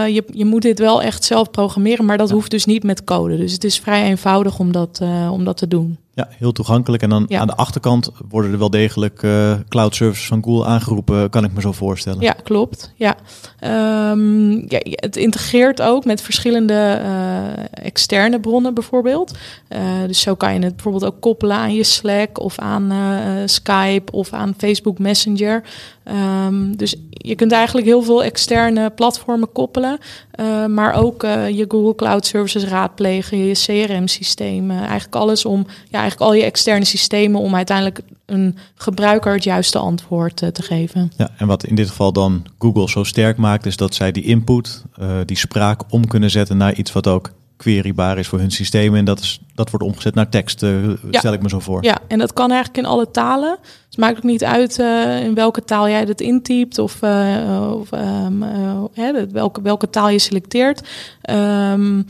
je, 0.07 0.23
je 0.31 0.45
moet 0.45 0.61
dit 0.61 0.79
wel 0.79 1.01
echt 1.01 1.23
zelf 1.23 1.51
programmeren, 1.51 2.05
maar 2.05 2.17
dat 2.17 2.27
ja. 2.29 2.33
hoeft 2.33 2.51
dus 2.51 2.65
niet 2.65 2.83
met 2.83 3.03
code. 3.03 3.37
Dus 3.37 3.51
het 3.51 3.63
is 3.63 3.79
vrij 3.79 4.03
eenvoudig 4.03 4.59
om 4.59 4.71
dat, 4.71 4.99
uh, 5.03 5.31
om 5.31 5.43
dat 5.43 5.57
te 5.57 5.67
doen. 5.67 5.97
Ja, 6.19 6.27
heel 6.37 6.51
toegankelijk. 6.51 7.03
En 7.03 7.09
dan 7.09 7.25
ja. 7.27 7.39
aan 7.39 7.47
de 7.47 7.55
achterkant 7.55 8.11
worden 8.29 8.51
er 8.51 8.57
wel 8.57 8.69
degelijk 8.69 9.21
uh, 9.21 9.53
cloud 9.69 9.95
services 9.95 10.27
van 10.27 10.43
Google 10.43 10.65
aangeroepen, 10.65 11.29
kan 11.29 11.43
ik 11.43 11.53
me 11.53 11.61
zo 11.61 11.71
voorstellen. 11.71 12.21
Ja, 12.21 12.35
klopt. 12.43 12.93
Ja. 12.95 13.15
Um, 14.11 14.51
ja 14.67 14.79
het 14.83 15.15
integreert 15.15 15.81
ook 15.81 16.05
met 16.05 16.21
verschillende 16.21 17.01
uh, 17.03 17.85
externe 17.85 18.39
bronnen 18.39 18.73
bijvoorbeeld. 18.73 19.37
Uh, 19.69 19.79
dus 20.07 20.21
zo 20.21 20.35
kan 20.35 20.53
je 20.53 20.59
het 20.59 20.75
bijvoorbeeld 20.75 21.05
ook 21.05 21.21
koppelen 21.21 21.57
aan 21.57 21.73
je 21.73 21.83
Slack 21.83 22.39
of 22.39 22.57
aan 22.57 22.91
Skype 23.45 24.11
of 24.11 24.33
aan 24.33 24.53
Facebook 24.57 24.99
Messenger. 24.99 25.63
Um, 26.45 26.77
dus 26.77 26.95
je 27.09 27.35
kunt 27.35 27.51
eigenlijk 27.51 27.87
heel 27.87 28.01
veel 28.01 28.23
externe 28.23 28.89
platformen 28.89 29.51
koppelen, 29.51 29.97
uh, 30.39 30.65
maar 30.65 30.93
ook 30.93 31.23
uh, 31.23 31.49
je 31.49 31.65
Google 31.67 31.95
Cloud 31.95 32.25
Services 32.25 32.63
raadplegen, 32.63 33.37
je 33.37 33.53
CRM-systemen, 33.53 34.77
eigenlijk 34.79 35.15
alles 35.15 35.45
om, 35.45 35.65
ja, 35.67 35.99
eigenlijk 35.99 36.31
al 36.31 36.33
je 36.33 36.43
externe 36.43 36.85
systemen 36.85 37.41
om 37.41 37.55
uiteindelijk 37.55 38.01
een 38.25 38.57
gebruiker 38.75 39.33
het 39.33 39.43
juiste 39.43 39.77
antwoord 39.77 40.41
uh, 40.41 40.49
te 40.49 40.61
geven. 40.61 41.11
Ja, 41.17 41.29
en 41.37 41.47
wat 41.47 41.65
in 41.65 41.75
dit 41.75 41.89
geval 41.89 42.13
dan 42.13 42.45
Google 42.59 42.89
zo 42.89 43.03
sterk 43.03 43.37
maakt, 43.37 43.65
is 43.65 43.77
dat 43.77 43.95
zij 43.95 44.11
die 44.11 44.23
input, 44.23 44.83
die 45.25 45.37
spraak 45.37 45.81
om 45.89 46.07
kunnen 46.07 46.29
zetten 46.29 46.57
naar 46.57 46.73
iets 46.73 46.91
wat 46.91 47.07
ook 47.07 47.31
querybaar 47.57 48.17
is 48.17 48.27
voor 48.27 48.39
hun 48.39 48.51
systemen. 48.51 48.99
En 48.99 49.05
dat, 49.05 49.19
is, 49.19 49.39
dat 49.55 49.69
wordt 49.69 49.85
omgezet 49.85 50.15
naar 50.15 50.29
tekst, 50.29 50.61
ja. 50.61 50.95
stel 51.11 51.33
ik 51.33 51.41
me 51.41 51.49
zo 51.49 51.59
voor. 51.59 51.83
Ja, 51.83 51.97
en 52.07 52.19
dat 52.19 52.33
kan 52.33 52.51
eigenlijk 52.51 52.77
in 52.77 52.91
alle 52.91 53.11
talen. 53.11 53.57
Het 53.99 54.07
maakt 54.07 54.17
ook 54.17 54.31
niet 54.31 54.43
uit 54.43 54.79
uh, 54.79 55.23
in 55.23 55.33
welke 55.33 55.63
taal 55.63 55.89
jij 55.89 56.03
het 56.03 56.21
intypt 56.21 56.77
of, 56.77 57.01
uh, 57.01 57.71
of 57.73 57.91
um, 57.91 58.43
hè, 58.93 59.27
welke, 59.27 59.61
welke 59.61 59.89
taal 59.89 60.09
je 60.09 60.19
selecteert. 60.19 60.87
Um, 61.29 62.05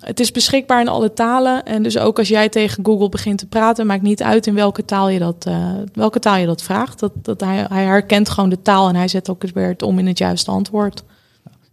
het 0.00 0.20
is 0.20 0.32
beschikbaar 0.32 0.80
in 0.80 0.88
alle 0.88 1.12
talen. 1.12 1.64
En 1.64 1.82
dus 1.82 1.98
ook 1.98 2.18
als 2.18 2.28
jij 2.28 2.48
tegen 2.48 2.84
Google 2.84 3.08
begint 3.08 3.38
te 3.38 3.46
praten, 3.46 3.86
maakt 3.86 4.02
niet 4.02 4.22
uit 4.22 4.46
in 4.46 4.54
welke 4.54 4.84
taal 4.84 5.08
je 5.08 5.18
dat, 5.18 5.50
welke 5.92 6.18
taal 6.18 6.36
je 6.36 6.46
dat 6.46 6.62
vraagt. 6.62 6.98
Dat, 6.98 7.12
dat 7.22 7.40
hij, 7.40 7.66
hij 7.68 7.84
herkent 7.84 8.28
gewoon 8.28 8.50
de 8.50 8.62
taal 8.62 8.88
en 8.88 8.96
hij 8.96 9.08
zet 9.08 9.30
ook 9.30 9.42
het 9.42 9.52
weer 9.52 9.68
het 9.68 9.82
om 9.82 9.98
in 9.98 10.06
het 10.06 10.18
juiste 10.18 10.50
antwoord. 10.50 11.02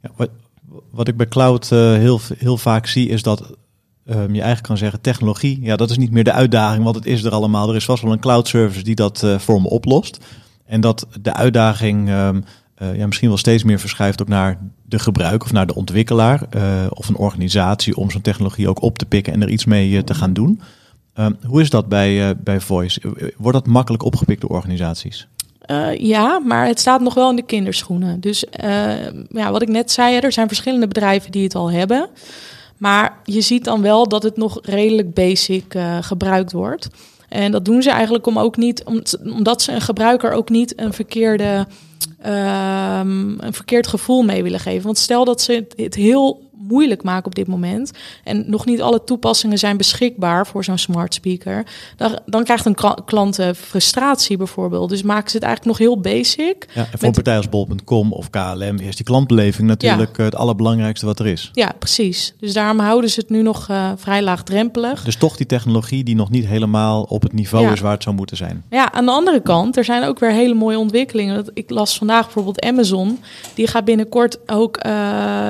Ja, 0.02 0.10
wat, 0.16 0.30
wat 0.92 1.08
ik 1.08 1.18
bij 1.18 1.28
cloud 1.28 1.70
heel, 1.70 2.20
heel 2.38 2.58
vaak 2.58 2.88
zie, 2.88 3.10
is 3.10 3.24
dat 3.24 3.56
ehm, 4.06 4.22
je 4.22 4.40
eigenlijk 4.42 4.64
kan 4.64 4.78
zeggen, 4.78 5.02
technologie, 5.02 5.62
ja, 5.62 5.76
dat 5.76 5.90
is 5.90 5.98
niet 5.98 6.12
meer 6.12 6.24
de 6.24 6.32
uitdaging, 6.32 6.84
want 6.84 6.96
het 6.96 7.06
is 7.06 7.24
er 7.24 7.32
allemaal. 7.32 7.70
Er 7.70 7.76
is 7.76 7.86
vast 7.86 8.04
wel 8.04 8.12
een 8.12 8.20
cloud 8.20 8.48
service 8.48 8.84
die 8.84 8.96
dat 8.96 9.24
eh, 9.24 9.40
voor 9.40 9.62
me 9.62 9.70
oplost. 9.70 10.20
En 10.66 10.82
dat 10.82 11.08
de 11.22 11.34
uitdaging 11.34 12.10
ehm, 12.10 12.42
eh, 12.76 12.96
ja, 12.96 13.06
misschien 13.06 13.28
wel 13.28 13.38
steeds 13.38 13.64
meer 13.64 13.80
verschuift 13.80 14.22
ook 14.22 14.28
naar 14.28 14.60
de 14.84 15.00
gebruiker 15.00 15.48
of 15.48 15.52
naar 15.52 15.68
de 15.68 15.76
ontwikkelaar 15.76 16.42
eh, 16.50 16.86
of 16.90 17.08
een 17.08 17.18
organisatie 17.18 17.96
om 17.96 18.12
zo'n 18.12 18.22
technologie 18.22 18.70
ook 18.70 18.82
op 18.82 18.98
te 18.98 19.06
pikken 19.06 19.34
en 19.34 19.42
er 19.42 19.50
iets 19.50 19.66
mee 19.66 20.04
te 20.04 20.14
gaan 20.14 20.34
doen. 20.34 20.62
Ehm, 21.14 21.34
hoe 21.46 21.62
is 21.62 21.70
dat 21.70 21.88
bij, 21.88 22.38
bij 22.38 22.60
Voice? 22.60 23.02
Wordt 23.38 23.58
dat 23.58 23.68
makkelijk 23.68 24.04
opgepikt 24.04 24.42
door 24.42 24.50
organisaties? 24.50 25.28
Ja, 25.98 26.40
maar 26.40 26.68
het 26.68 26.80
staat 26.80 27.02
nog 27.02 27.14
wel 27.14 27.30
in 27.30 27.36
de 27.36 27.46
kinderschoenen. 27.46 28.20
Dus 28.20 28.46
ja, 29.30 29.52
wat 29.52 29.62
ik 29.62 29.68
net 29.68 29.92
zei, 29.92 30.18
er 30.18 30.32
zijn 30.32 30.48
verschillende 30.48 30.88
bedrijven 30.88 31.32
die 31.32 31.44
het 31.44 31.56
al 31.56 31.72
hebben. 31.72 32.10
Maar 32.78 33.18
je 33.24 33.42
ziet 33.42 33.64
dan 33.64 33.82
wel 33.82 34.08
dat 34.08 34.24
het 34.24 34.38
nog 34.38 34.60
redelijk 34.62 35.14
basic 35.14 35.74
eh, 35.74 35.98
gebruikt 36.02 36.52
wordt. 36.52 36.88
En 37.30 37.52
dat 37.52 37.66
doen 37.66 37.82
ze 37.82 37.90
eigenlijk 37.90 38.28
om 38.28 38.40
ook 38.40 38.58
niet, 38.58 38.84
om, 38.84 39.02
omdat 39.24 39.62
ze 39.62 39.72
een 39.72 39.82
gebruiker 39.82 40.32
ook 40.32 40.50
niet 40.50 40.80
een 40.80 40.94
verkeerde. 40.94 41.68
ehm, 42.22 43.40
een 43.40 43.54
verkeerd 43.54 43.88
gevoel 43.88 44.24
mee 44.24 44.44
willen 44.44 44.60
geven. 44.60 44.84
Want 44.86 44.98
stel 44.98 45.26
dat 45.26 45.42
ze 45.42 45.66
het 45.76 45.96
heel 45.96 46.45
moeilijk 46.68 47.04
maken 47.04 47.26
op 47.26 47.36
dit 47.36 47.48
moment. 47.48 47.92
En 48.24 48.44
nog 48.48 48.66
niet 48.66 48.82
alle 48.82 49.04
toepassingen 49.04 49.58
zijn 49.58 49.78
beschikbaar 49.78 50.48
voor 50.48 50.64
zo'n 50.64 50.78
smart 50.78 51.14
speaker. 51.14 51.64
Dan, 51.98 52.20
dan 52.26 52.44
krijgt 52.44 52.66
een 52.66 52.76
kla- 52.76 52.98
klant 53.06 53.40
eh, 53.40 53.50
frustratie 53.54 54.38
bijvoorbeeld. 54.38 54.90
Dus 54.90 55.04
maken 55.04 55.30
ze 55.30 55.36
het 55.38 55.46
eigenlijk 55.46 55.78
nog 55.78 55.88
heel 55.88 56.00
basic. 56.02 56.66
Ja, 56.74 56.82
en 56.92 56.98
voor 56.98 57.08
een 57.08 57.14
partij 57.14 57.38
als 57.38 57.50
bol.com 57.50 58.12
of 58.14 58.30
KLM 58.30 58.78
is 58.80 58.96
die 58.96 59.06
klantbeleving 59.06 59.68
natuurlijk 59.68 60.18
eh, 60.18 60.26
het 60.26 60.36
allerbelangrijkste 60.36 61.06
wat 61.06 61.20
er 61.20 61.28
is. 61.28 61.50
Ja, 61.54 61.72
precies. 61.80 62.34
Dus 62.40 62.54
daarom 62.54 62.80
houden 62.80 63.10
ze 63.10 63.20
het 63.20 63.30
nu 63.30 63.42
nog 63.42 63.70
eh, 63.70 63.92
vrij 63.96 64.22
laagdrempelig. 64.22 65.04
Dus 65.04 65.16
toch 65.16 65.38
die 65.38 65.46
technologie 65.46 66.04
die 66.04 66.16
nog 66.16 66.30
niet 66.30 66.46
helemaal 66.46 67.04
op 67.04 67.22
het 67.22 67.34
niveau 67.34 67.66
Ja. 67.66 67.72
is 67.72 67.80
waar 67.80 67.94
het 67.94 68.04
zou 68.04 68.16
moeten 68.16 68.38
zijn. 68.38 68.64
Ja, 68.70 68.92
aan 68.92 69.06
de 69.06 69.12
andere 69.12 69.42
kant, 69.42 69.78
er 69.78 69.84
zijn 69.86 70.04
ook 70.04 70.20
weer 70.20 70.32
hele 70.32 70.54
mooie 70.54 70.80
ontwikkelingen. 70.80 71.46
Ik 71.54 71.70
las 71.70 71.98
vandaag 71.98 72.24
bijvoorbeeld 72.24 72.62
Amazon. 72.62 73.20
Die 73.54 73.68
gaat 73.68 73.86
binnenkort 73.86 74.38
ook 74.46 74.80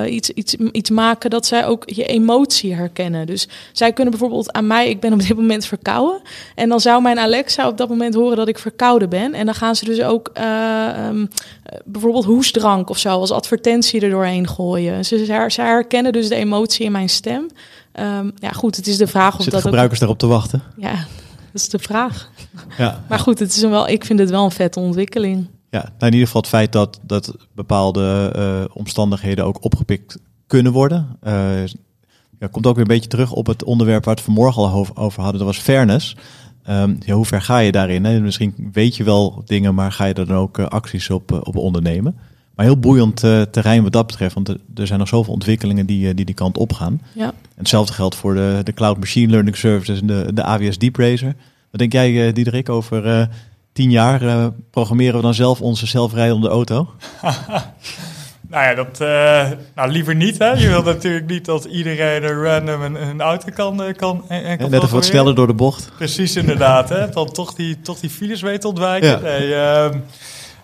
iets, 0.07 0.29
iets, 0.29 0.55
iets 0.55 0.89
maken 0.89 1.03
dat 1.13 1.45
zij 1.45 1.65
ook 1.65 1.83
je 1.85 2.05
emotie 2.05 2.73
herkennen. 2.73 3.25
Dus 3.25 3.47
zij 3.71 3.93
kunnen 3.93 4.11
bijvoorbeeld 4.11 4.51
aan 4.51 4.67
mij, 4.67 4.89
ik 4.89 4.99
ben 4.99 5.13
op 5.13 5.19
dit 5.19 5.35
moment 5.35 5.65
verkouden. 5.65 6.21
En 6.55 6.69
dan 6.69 6.79
zou 6.79 7.01
mijn 7.01 7.19
Alexa 7.19 7.67
op 7.67 7.77
dat 7.77 7.89
moment 7.89 8.13
horen 8.13 8.37
dat 8.37 8.47
ik 8.47 8.59
verkouden 8.59 9.09
ben. 9.09 9.33
En 9.33 9.45
dan 9.45 9.55
gaan 9.55 9.75
ze 9.75 9.85
dus 9.85 10.01
ook 10.01 10.29
eh, 10.33 10.43
ehm, 10.87 11.25
eh, 11.63 11.79
bijvoorbeeld 11.85 12.25
hoesdrank 12.25 12.89
of 12.89 12.97
zo 12.97 13.09
als 13.09 13.31
advertentie 13.31 14.01
er 14.01 14.09
doorheen 14.09 14.47
gooien. 14.47 15.05
Ze, 15.05 15.25
ze 15.49 15.61
herkennen 15.61 16.11
dus 16.11 16.27
de 16.27 16.35
emotie 16.35 16.85
in 16.85 16.91
mijn 16.91 17.09
stem. 17.09 17.47
Ehm, 17.91 18.29
ja, 18.35 18.49
goed, 18.49 18.75
het 18.75 18.87
is 18.87 18.97
de 18.97 19.07
vraag 19.07 19.35
of 19.35 19.41
Zitten 19.41 19.51
dat 19.51 19.59
ook... 19.59 19.67
gebruikers 19.67 19.99
daarop 19.99 20.19
te 20.19 20.27
wachten? 20.27 20.63
Ja, 20.77 20.95
dat 21.51 21.61
is 21.61 21.69
de 21.69 21.79
vraag. 21.79 22.29
Ja. 22.77 23.03
Maar 23.09 23.19
goed, 23.19 23.39
het 23.39 23.55
is 23.55 23.61
een 23.61 23.69
wel, 23.69 23.87
ik 23.87 24.05
vind 24.05 24.19
het 24.19 24.29
wel 24.29 24.43
een 24.43 24.51
vette 24.51 24.79
ontwikkeling. 24.79 25.47
Ja, 25.69 25.81
nou 25.81 25.93
in 25.99 26.11
ieder 26.11 26.25
geval 26.25 26.41
het 26.41 26.49
feit 26.49 26.71
dat, 26.71 26.99
dat 27.01 27.35
bepaalde 27.53 28.31
eh, 28.35 28.75
omstandigheden 28.75 29.45
ook 29.45 29.63
opgepikt 29.63 30.17
kunnen 30.47 30.71
worden. 30.71 31.17
Eh, 31.21 31.65
ja, 32.39 32.47
komt 32.51 32.65
ook 32.67 32.73
weer 32.75 32.81
een 32.81 32.93
beetje 32.95 33.09
terug 33.09 33.31
op 33.31 33.45
het 33.47 33.63
onderwerp 33.63 34.05
waar 34.05 34.13
we 34.15 34.21
het 34.21 34.29
vanmorgen 34.29 34.61
al 34.61 34.87
over- 34.95 35.21
hadden. 35.21 35.39
Dat 35.39 35.47
was 35.47 35.57
fairness. 35.57 36.15
Ehm, 36.63 36.95
ja, 36.99 37.13
hoe 37.13 37.25
ver 37.25 37.41
ga 37.41 37.57
je 37.57 37.71
daarin? 37.71 38.05
Hè? 38.05 38.19
Misschien 38.19 38.69
weet 38.71 38.95
je 38.95 39.03
wel 39.03 39.41
dingen, 39.45 39.75
maar 39.75 39.91
ga 39.91 40.05
je 40.05 40.13
er 40.13 40.25
dan 40.27 40.37
ook 40.37 40.57
eh, 40.57 40.65
acties 40.65 41.09
op, 41.09 41.31
eh, 41.31 41.39
op 41.43 41.55
ondernemen? 41.55 42.15
Maar 42.55 42.65
heel 42.65 42.77
boeiend 42.79 43.23
eh, 43.23 43.41
terrein 43.41 43.83
wat 43.83 43.91
dat 43.91 44.07
betreft, 44.07 44.33
want 44.33 44.47
er, 44.47 44.57
er 44.75 44.87
zijn 44.87 44.99
nog 44.99 45.07
zoveel 45.07 45.33
ontwikkelingen 45.33 45.85
die, 45.85 46.13
die 46.13 46.25
die 46.25 46.35
kant 46.35 46.57
op 46.57 46.73
gaan. 46.73 47.01
Ja. 47.15 47.25
En 47.27 47.33
hetzelfde 47.55 47.93
geldt 47.93 48.15
voor 48.15 48.33
de, 48.33 48.61
de 48.63 48.73
Cloud 48.73 48.97
Machine 48.99 49.31
Learning 49.31 49.55
Services 49.55 49.99
en 50.01 50.07
de, 50.07 50.31
de 50.33 50.43
AWS 50.43 50.77
Deep 50.77 50.95
Racer. 50.95 51.35
Wat 51.71 51.79
denk 51.79 51.91
jij, 51.91 52.33
Diederik, 52.33 52.69
over 52.69 53.05
eh, 53.05 53.25
tien 53.73 53.91
jaar 53.91 54.21
eh, 54.21 54.47
programmeren 54.71 55.15
we 55.15 55.21
dan 55.21 55.33
zelf 55.33 55.61
onze 55.61 55.85
zelfrijdende 55.87 56.47
auto? 56.47 56.89
Nou 58.55 58.67
ja, 58.67 58.73
dat 58.73 59.01
eh, 59.01 59.57
nou, 59.75 59.91
liever 59.91 60.15
niet. 60.15 60.37
Hè? 60.37 60.51
Je 60.51 60.67
wil 60.67 60.83
natuurlijk 60.83 61.27
niet 61.27 61.45
dat 61.45 61.65
iedereen 61.65 62.23
er 62.23 62.43
random 62.43 62.81
een, 62.81 63.07
een 63.07 63.21
auto 63.21 63.51
kan, 63.55 63.83
eh, 63.83 63.95
kan, 63.95 64.23
en, 64.27 64.43
en 64.43 64.57
kan 64.57 64.69
Net 64.69 64.83
even 64.83 64.95
wat 64.95 65.05
sneller 65.05 65.35
door 65.35 65.47
de 65.47 65.53
bocht. 65.53 65.89
Precies, 65.97 66.35
inderdaad. 66.35 66.89
Hè? 66.89 67.09
Dan 67.09 67.31
toch 67.31 67.53
die, 67.53 67.81
toch 67.81 67.99
die 67.99 68.09
files 68.09 68.41
weten 68.41 68.59
te 68.59 68.67
ontwijken. 68.67 69.09
Ja. 69.09 69.19
Nee, 69.19 69.55
ehm, 69.55 69.97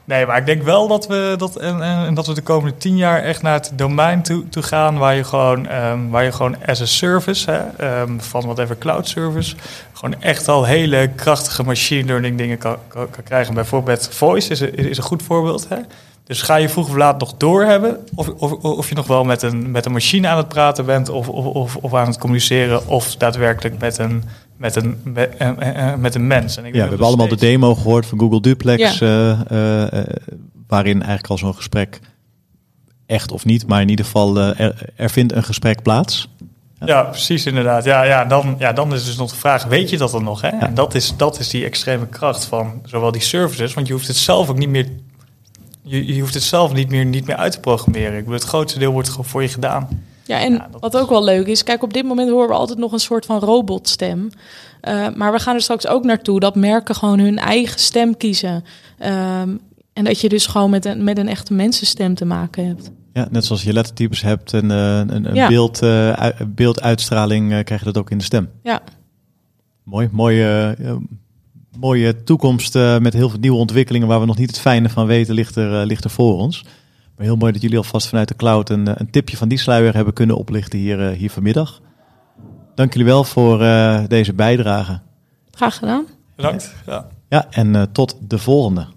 nee, 0.03 0.25
maar 0.25 0.37
ik 0.37 0.45
denk 0.45 0.63
wel 0.63 0.87
dat 0.87 1.07
we, 1.07 1.33
dat, 1.37 1.55
en, 1.55 1.81
en, 1.81 2.13
dat 2.13 2.27
we 2.27 2.33
de 2.33 2.41
komende 2.41 2.77
tien 2.77 2.97
jaar 2.97 3.21
echt 3.21 3.41
naar 3.41 3.53
het 3.53 3.71
domein 3.75 4.23
toe, 4.23 4.49
toe 4.49 4.63
gaan... 4.63 4.97
waar 4.97 5.15
je 5.15 5.23
gewoon, 5.23 5.67
ehm, 5.67 6.07
waar 6.09 6.23
je 6.23 6.31
gewoon 6.31 6.55
as 6.65 6.81
a 6.81 6.85
service, 6.85 7.51
hè, 7.51 7.59
ehm, 7.77 8.19
van 8.19 8.41
whatever 8.41 8.77
cloud 8.77 9.07
service... 9.07 9.55
gewoon 9.93 10.21
echt 10.21 10.47
al 10.47 10.65
hele 10.65 11.09
krachtige 11.15 11.63
machine 11.63 12.05
learning 12.05 12.37
dingen 12.37 12.57
kan, 12.57 12.77
kan, 12.87 13.09
kan 13.09 13.23
krijgen. 13.23 13.53
Bijvoorbeeld 13.53 14.09
voice 14.11 14.49
is 14.49 14.59
een, 14.59 14.75
is 14.75 14.97
een 14.97 15.03
goed 15.03 15.23
voorbeeld. 15.23 15.69
Hè? 15.69 15.77
Dus 16.23 16.41
ga 16.41 16.55
je 16.55 16.69
vroeg 16.69 16.89
of 16.89 16.95
laat 16.95 17.19
nog 17.19 17.33
doorhebben 17.37 17.97
of, 18.15 18.27
of, 18.29 18.51
of 18.51 18.89
je 18.89 18.95
nog 18.95 19.07
wel 19.07 19.23
met 19.23 19.41
een, 19.41 19.71
met 19.71 19.85
een 19.85 19.91
machine 19.91 20.27
aan 20.27 20.37
het 20.37 20.47
praten 20.47 20.85
bent 20.85 21.09
of, 21.09 21.29
of, 21.29 21.45
of, 21.45 21.75
of 21.75 21.93
aan 21.93 22.07
het 22.07 22.17
communiceren 22.17 22.87
of 22.87 23.15
daadwerkelijk 23.15 23.79
met 23.79 23.97
een, 23.97 24.23
met 24.57 24.75
een, 24.75 25.01
met, 25.03 25.35
eh, 25.37 25.91
eh, 25.91 25.97
met 25.99 26.15
een 26.15 26.27
mens. 26.27 26.57
En 26.57 26.65
ik 26.65 26.73
Ja, 26.75 26.83
we 26.83 26.89
hebben 26.89 27.07
allemaal 27.07 27.27
de 27.27 27.35
demo 27.35 27.75
gehoord 27.75 28.05
van 28.05 28.19
Google 28.19 28.41
Duplex, 28.41 28.99
Ja. 28.99 29.45
eh, 29.47 30.03
waarin 30.67 30.97
eigenlijk 30.97 31.27
al 31.27 31.37
zo'n 31.37 31.55
gesprek, 31.55 31.99
echt 33.05 33.31
of 33.31 33.45
niet, 33.45 33.67
maar 33.67 33.81
in 33.81 33.89
ieder 33.89 34.05
geval 34.05 34.37
er, 34.37 34.91
er 34.95 35.09
vindt 35.09 35.33
een 35.33 35.43
gesprek 35.43 35.81
plaats. 35.81 36.29
Ja, 36.85 37.03
precies 37.03 37.45
inderdaad. 37.45 37.83
Ja, 37.83 38.03
ja, 38.03 38.25
dan, 38.25 38.55
ja, 38.59 38.73
dan 38.73 38.93
is 38.93 39.05
dus 39.05 39.17
nog 39.17 39.29
de 39.29 39.35
vraag, 39.35 39.63
weet 39.63 39.89
je 39.89 39.97
dat 39.97 40.11
dan 40.11 40.23
nog? 40.23 40.41
Hè? 40.41 40.47
En 40.47 40.73
dat 40.73 40.95
is, 40.95 41.13
dat 41.17 41.39
is 41.39 41.49
die 41.49 41.65
extreme 41.65 42.07
kracht 42.07 42.45
van 42.45 42.81
zowel 42.85 43.11
die 43.11 43.21
services, 43.21 43.73
want 43.73 43.87
je 43.87 43.93
hoeft 43.93 44.07
het 44.07 44.15
zelf 44.17 44.49
ook 44.49 44.57
niet 44.57 44.69
meer... 44.69 44.87
Je, 45.83 46.13
je 46.13 46.19
hoeft 46.21 46.33
het 46.33 46.43
zelf 46.43 46.73
niet 46.73 46.89
meer, 46.89 47.05
niet 47.05 47.25
meer 47.27 47.35
uit 47.35 47.51
te 47.51 47.59
programmeren. 47.59 48.11
Ik 48.13 48.17
bedoel, 48.19 48.33
het 48.33 48.43
grootste 48.43 48.79
deel 48.79 48.91
wordt 48.91 49.09
gewoon 49.09 49.25
voor 49.25 49.41
je 49.41 49.47
gedaan. 49.47 49.87
Ja, 50.25 50.39
en 50.39 50.53
Ja, 50.53 50.67
wat 50.79 50.93
is- 50.93 50.99
ook 51.01 51.09
wel 51.09 51.23
leuk 51.23 51.47
is, 51.47 51.63
kijk, 51.63 51.83
op 51.83 51.93
dit 51.93 52.05
moment 52.05 52.29
horen 52.29 52.47
we 52.47 52.53
altijd 52.53 52.79
nog 52.79 52.91
een 52.91 52.99
soort 52.99 53.25
van 53.25 53.39
robotstem. 53.39 54.29
Eh, 54.81 55.07
maar 55.15 55.31
we 55.31 55.39
gaan 55.39 55.55
er 55.55 55.61
straks 55.61 55.87
ook 55.87 56.03
naartoe 56.03 56.39
dat 56.39 56.55
merken 56.55 56.95
gewoon 56.95 57.19
hun 57.19 57.37
eigen 57.37 57.79
stem 57.79 58.17
kiezen. 58.17 58.63
Ehm, 58.97 59.49
en 59.93 60.03
dat 60.03 60.21
je 60.21 60.29
dus 60.29 60.45
gewoon 60.45 60.69
met 60.69 60.85
een, 60.85 61.03
met 61.03 61.17
een 61.17 61.27
echte 61.27 61.53
mensenstem 61.53 62.15
te 62.15 62.25
maken 62.25 62.67
hebt. 62.67 62.91
Ja, 63.13 63.27
net 63.31 63.45
zoals 63.45 63.63
je 63.63 63.73
lettertypes 63.73 64.21
hebt 64.21 64.53
en 64.53 64.71
eh, 64.71 64.97
een, 64.97 65.25
een 65.29 65.35
Ja. 65.35 65.47
beeld, 65.47 65.81
eh, 65.81 66.11
ui- 66.11 66.33
beelduitstraling, 66.47 67.51
eh, 67.53 67.63
krijg 67.63 67.79
je 67.79 67.85
dat 67.85 67.97
ook 67.97 68.11
in 68.11 68.17
de 68.17 68.23
stem. 68.23 68.49
Ja, 68.63 68.81
Mooi, 69.83 70.09
mooie, 70.11 70.75
eh, 70.79 70.91
mooie 71.81 72.23
toekomst 72.23 72.75
eh, 72.75 72.97
met 72.97 73.13
heel 73.13 73.29
veel 73.29 73.39
nieuwe 73.39 73.57
ontwikkelingen 73.57 74.07
waar 74.07 74.19
we 74.19 74.25
nog 74.25 74.37
niet 74.37 74.49
het 74.49 74.59
fijne 74.59 74.89
van 74.89 75.05
weten, 75.05 75.33
ligt 75.33 75.55
er, 75.55 75.79
eh, 75.79 75.85
ligt 75.85 76.03
er 76.03 76.09
voor 76.09 76.37
ons. 76.37 76.63
Maar 77.15 77.25
heel 77.25 77.35
mooi 77.35 77.51
dat 77.51 77.61
jullie 77.61 77.77
alvast 77.77 78.07
vanuit 78.07 78.27
de 78.27 78.35
cloud 78.35 78.69
een, 78.69 78.87
eh, 78.87 78.93
een 78.97 79.09
tipje 79.09 79.37
van 79.37 79.47
die 79.47 79.57
sluier 79.57 79.95
hebben 79.95 80.13
kunnen 80.13 80.37
oplichten 80.37 80.79
hier, 80.79 81.09
eh, 81.09 81.17
hier 81.17 81.31
vanmiddag. 81.31 81.81
Dank 82.75 82.93
jullie 82.93 83.07
wel 83.07 83.23
voor 83.23 83.61
eh, 83.61 84.03
deze 84.07 84.33
bijdrage. 84.33 84.99
graag 85.51 85.77
gedaan. 85.77 86.05
Bedankt. 86.35 86.73
Ja. 86.85 87.07
Ja, 87.29 87.47
en 87.49 87.75
eh, 87.75 87.81
tot 87.91 88.17
de 88.27 88.37
volgende. 88.37 88.87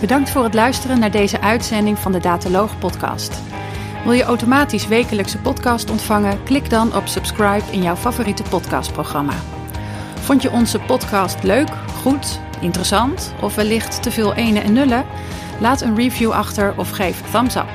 Bedankt 0.00 0.30
voor 0.30 0.44
het 0.44 0.54
luisteren 0.54 0.98
naar 0.98 1.10
deze 1.10 1.40
uitzending 1.40 1.98
van 1.98 2.12
de 2.12 2.20
Dataloog 2.20 2.78
podcast. 2.78 3.47
Wil 4.08 4.16
je 4.16 4.24
automatisch 4.24 4.86
wekelijkse 4.86 5.38
podcast 5.38 5.90
ontvangen? 5.90 6.42
Klik 6.42 6.70
dan 6.70 6.96
op 6.96 7.06
subscribe 7.06 7.64
in 7.70 7.82
jouw 7.82 7.96
favoriete 7.96 8.42
podcastprogramma. 8.42 9.32
Vond 10.20 10.42
je 10.42 10.50
onze 10.50 10.78
podcast 10.78 11.42
leuk, 11.42 11.68
goed, 12.02 12.40
interessant 12.60 13.34
of 13.40 13.54
wellicht 13.54 14.02
te 14.02 14.10
veel 14.10 14.34
ene 14.34 14.60
en 14.60 14.72
nullen? 14.72 15.06
Laat 15.60 15.80
een 15.80 15.96
review 15.96 16.30
achter 16.30 16.74
of 16.76 16.90
geef 16.90 17.30
thumbs 17.30 17.56
up. 17.56 17.68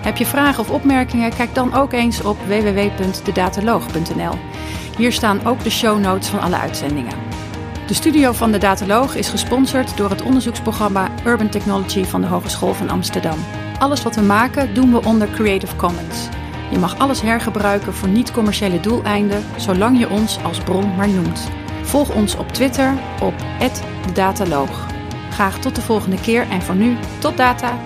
Heb 0.00 0.16
je 0.16 0.26
vragen 0.26 0.60
of 0.60 0.70
opmerkingen? 0.70 1.34
Kijk 1.34 1.54
dan 1.54 1.74
ook 1.74 1.92
eens 1.92 2.22
op 2.22 2.38
www.dedataloog.nl. 2.46 4.34
Hier 4.96 5.12
staan 5.12 5.46
ook 5.46 5.62
de 5.62 5.70
show 5.70 5.98
notes 5.98 6.28
van 6.28 6.40
alle 6.40 6.56
uitzendingen. 6.56 7.18
De 7.86 7.94
studio 7.94 8.32
van 8.32 8.52
de 8.52 8.58
Dataloog 8.58 9.16
is 9.16 9.28
gesponsord 9.28 9.96
door 9.96 10.10
het 10.10 10.22
onderzoeksprogramma 10.22 11.10
Urban 11.26 11.48
Technology 11.48 12.04
van 12.04 12.20
de 12.20 12.26
Hogeschool 12.26 12.74
van 12.74 12.90
Amsterdam. 12.90 13.38
Alles 13.80 14.02
wat 14.02 14.14
we 14.14 14.22
maken 14.22 14.74
doen 14.74 14.92
we 14.92 15.04
onder 15.04 15.30
Creative 15.30 15.76
Commons. 15.76 16.28
Je 16.70 16.78
mag 16.78 16.98
alles 16.98 17.20
hergebruiken 17.20 17.94
voor 17.94 18.08
niet-commerciële 18.08 18.80
doeleinden, 18.80 19.44
zolang 19.56 19.98
je 19.98 20.10
ons 20.10 20.42
als 20.42 20.58
bron 20.58 20.96
maar 20.96 21.08
noemt. 21.08 21.48
Volg 21.82 22.14
ons 22.14 22.36
op 22.36 22.48
Twitter 22.48 22.94
op 23.22 23.34
@dedataloog. 24.06 24.86
Graag 25.30 25.58
tot 25.58 25.74
de 25.74 25.80
volgende 25.80 26.20
keer 26.20 26.48
en 26.48 26.62
voor 26.62 26.74
nu 26.74 26.96
tot 27.18 27.36
data. 27.36 27.78